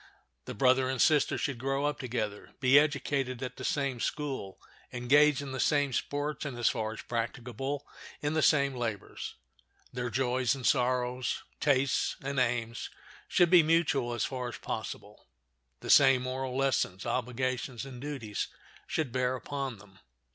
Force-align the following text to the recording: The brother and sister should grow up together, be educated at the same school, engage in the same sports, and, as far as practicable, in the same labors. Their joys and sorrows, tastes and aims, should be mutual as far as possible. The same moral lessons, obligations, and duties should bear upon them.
The 0.45 0.55
brother 0.55 0.89
and 0.89 0.99
sister 0.99 1.37
should 1.37 1.59
grow 1.59 1.85
up 1.85 1.99
together, 1.99 2.55
be 2.59 2.79
educated 2.79 3.43
at 3.43 3.57
the 3.57 3.63
same 3.63 3.99
school, 3.99 4.59
engage 4.91 5.43
in 5.43 5.51
the 5.51 5.59
same 5.59 5.93
sports, 5.93 6.43
and, 6.43 6.57
as 6.57 6.69
far 6.69 6.93
as 6.93 7.03
practicable, 7.03 7.85
in 8.19 8.33
the 8.33 8.41
same 8.41 8.73
labors. 8.73 9.35
Their 9.93 10.09
joys 10.09 10.55
and 10.55 10.65
sorrows, 10.65 11.43
tastes 11.59 12.15
and 12.23 12.39
aims, 12.39 12.89
should 13.27 13.51
be 13.51 13.61
mutual 13.61 14.13
as 14.13 14.25
far 14.25 14.47
as 14.47 14.57
possible. 14.57 15.27
The 15.81 15.91
same 15.91 16.23
moral 16.23 16.57
lessons, 16.57 17.05
obligations, 17.05 17.85
and 17.85 18.01
duties 18.01 18.47
should 18.87 19.11
bear 19.11 19.35
upon 19.35 19.77
them. 19.77 19.99